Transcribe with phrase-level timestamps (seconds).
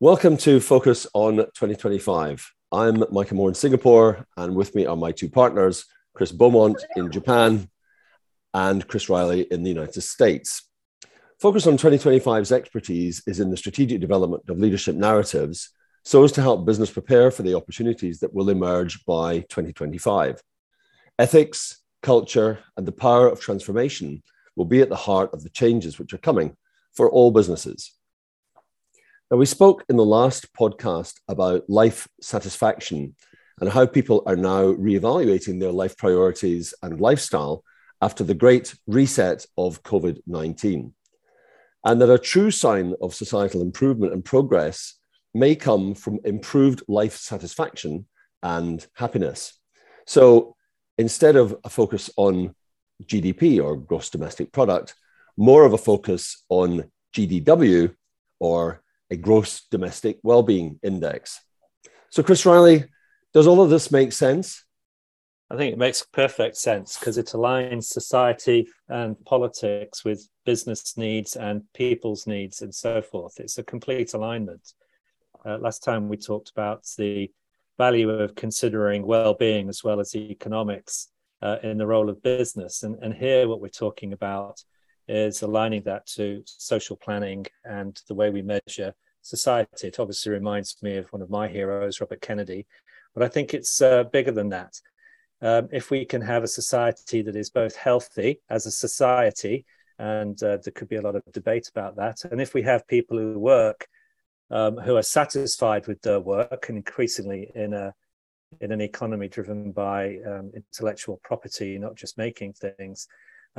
[0.00, 2.52] Welcome to Focus on 2025.
[2.72, 7.12] I'm Mike Amour in Singapore, and with me are my two partners, Chris Beaumont in
[7.12, 7.68] Japan
[8.54, 10.68] and Chris Riley in the United States.
[11.38, 15.70] Focus on 2025's expertise is in the strategic development of leadership narratives
[16.04, 20.42] so as to help business prepare for the opportunities that will emerge by 2025.
[21.18, 24.22] Ethics, culture, and the power of transformation
[24.56, 26.56] will be at the heart of the changes which are coming
[27.00, 27.94] for all businesses.
[29.30, 33.16] Now, we spoke in the last podcast about life satisfaction
[33.58, 37.64] and how people are now reevaluating their life priorities and lifestyle
[38.02, 40.92] after the great reset of COVID 19.
[41.86, 44.96] And that a true sign of societal improvement and progress
[45.32, 48.06] may come from improved life satisfaction
[48.42, 49.58] and happiness.
[50.06, 50.54] So
[50.98, 52.54] instead of a focus on
[53.04, 54.94] GDP or gross domestic product,
[55.36, 57.94] more of a focus on GDW
[58.38, 61.40] or a gross domestic well-being index.
[62.10, 62.84] So, Chris Riley,
[63.32, 64.64] does all of this make sense?
[65.50, 71.34] I think it makes perfect sense because it aligns society and politics with business needs
[71.34, 73.40] and people's needs and so forth.
[73.40, 74.74] It's a complete alignment.
[75.44, 77.32] Uh, last time we talked about the
[77.78, 81.08] value of considering well-being as well as economics
[81.42, 84.62] uh, in the role of business, and, and here what we're talking about
[85.10, 89.88] is aligning that to social planning and the way we measure society.
[89.88, 92.66] It obviously reminds me of one of my heroes, Robert Kennedy,
[93.14, 94.80] but I think it's uh, bigger than that.
[95.42, 99.64] Um, if we can have a society that is both healthy as a society,
[99.98, 102.86] and uh, there could be a lot of debate about that, and if we have
[102.86, 103.88] people who work
[104.50, 107.94] um, who are satisfied with their work, and increasingly in a
[108.60, 113.08] in an economy driven by um, intellectual property, not just making things,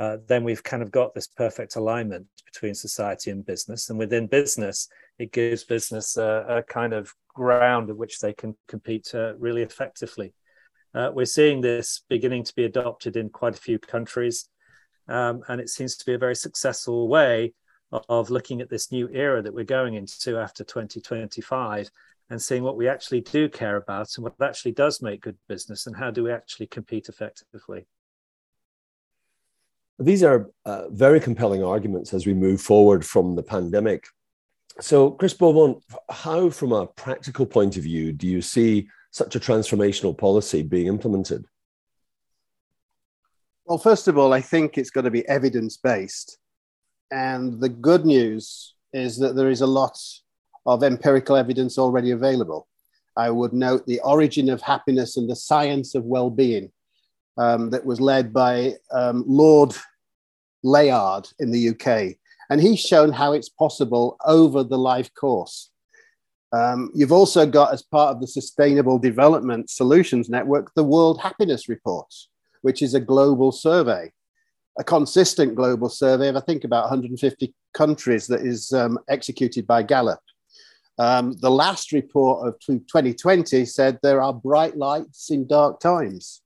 [0.02, 3.88] uh, then we've kind of got this perfect alignment between society and business.
[3.88, 4.88] And within business,
[5.20, 9.62] it gives business a, a kind of ground at which they can compete uh, really
[9.62, 10.34] effectively.
[10.92, 14.48] Uh, we're seeing this beginning to be adopted in quite a few countries,
[15.06, 17.54] um, and it seems to be a very successful way
[17.92, 21.88] of, of looking at this new era that we're going into after 2025
[22.28, 25.86] and seeing what we actually do care about and what actually does make good business
[25.86, 27.86] and how do we actually compete effectively.
[29.98, 34.06] These are uh, very compelling arguments as we move forward from the pandemic.
[34.80, 39.40] So, Chris Beaumont, how, from a practical point of view, do you see such a
[39.40, 41.44] transformational policy being implemented?
[43.66, 46.38] Well, first of all, I think it's got to be evidence based.
[47.10, 49.98] And the good news is that there is a lot
[50.66, 52.66] of empirical evidence already available.
[53.16, 56.72] I would note the origin of happiness and the science of well being
[57.38, 59.74] um, that was led by um, Lord
[60.62, 62.16] Layard in the UK.
[62.50, 65.70] And he's shown how it's possible over the life course.
[66.52, 71.68] Um, you've also got, as part of the Sustainable Development Solutions Network, the World Happiness
[71.68, 72.12] Report,
[72.60, 74.12] which is a global survey,
[74.78, 79.82] a consistent global survey of, I think, about 150 countries that is um, executed by
[79.82, 80.20] Gallup.
[80.98, 86.41] Um, the last report of 2020 said there are bright lights in dark times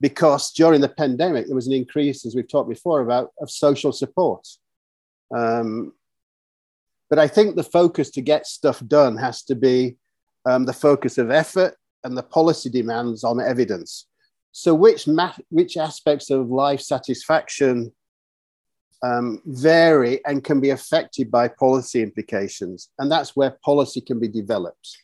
[0.00, 3.92] because during the pandemic, there was an increase, as we've talked before about, of social
[3.92, 4.46] support.
[5.34, 5.92] Um,
[7.10, 9.96] but I think the focus to get stuff done has to be
[10.46, 14.06] um, the focus of effort and the policy demands on evidence.
[14.52, 15.08] So, which,
[15.50, 17.92] which aspects of life satisfaction
[19.02, 22.90] um, vary and can be affected by policy implications?
[22.98, 24.98] And that's where policy can be developed.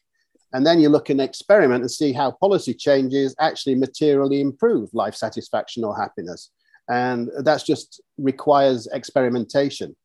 [0.54, 5.16] And then you look and experiment and see how policy changes actually materially improve life
[5.16, 6.50] satisfaction or happiness.
[6.88, 9.96] And that's just requires experimentation.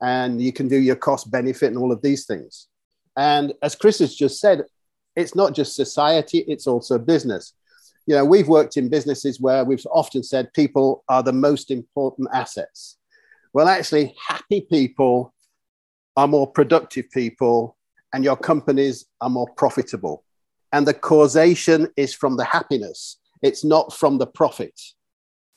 [0.00, 2.68] And you can do your cost benefit and all of these things.
[3.16, 4.64] And as Chris has just said,
[5.14, 7.52] it's not just society, it's also business.
[8.06, 12.28] You know, we've worked in businesses where we've often said people are the most important
[12.32, 12.96] assets.
[13.52, 15.34] Well, actually, happy people
[16.16, 17.76] are more productive people
[18.12, 20.24] and your companies are more profitable.
[20.72, 24.78] And the causation is from the happiness, it's not from the profit.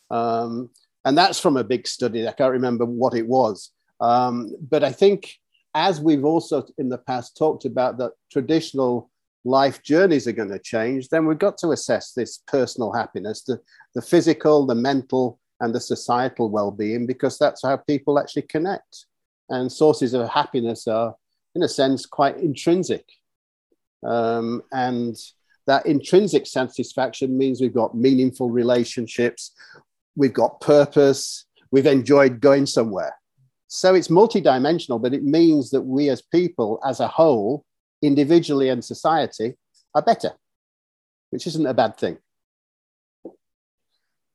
[0.09, 0.69] Um,
[1.05, 2.27] and that's from a big study.
[2.27, 3.71] I can't remember what it was.
[3.99, 5.33] Um, but I think,
[5.73, 9.09] as we've also in the past talked about, that traditional
[9.43, 13.59] life journeys are going to change, then we've got to assess this personal happiness, the,
[13.95, 19.05] the physical, the mental, and the societal well being, because that's how people actually connect.
[19.49, 21.15] And sources of happiness are
[21.55, 23.05] in a sense, quite intrinsic.
[24.03, 25.15] Um, and
[25.67, 29.51] that intrinsic satisfaction means we've got meaningful relationships,
[30.15, 33.15] we've got purpose, we've enjoyed going somewhere.
[33.67, 37.63] So it's multidimensional, but it means that we as people, as a whole,
[38.01, 39.55] individually and society,
[39.95, 40.31] are better,
[41.29, 42.17] which isn't a bad thing.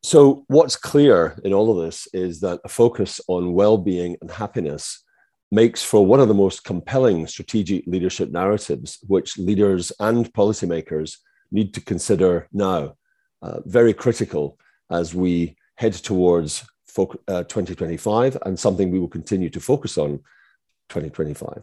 [0.02, 4.30] So, what's clear in all of this is that a focus on well being and
[4.30, 5.02] happiness
[5.50, 11.18] makes for one of the most compelling strategic leadership narratives, which leaders and policymakers
[11.52, 12.96] need to consider now.
[13.42, 14.58] Uh, very critical
[14.90, 16.64] as we head towards
[17.28, 20.18] uh, 2025 and something we will continue to focus on
[20.88, 21.62] 2025.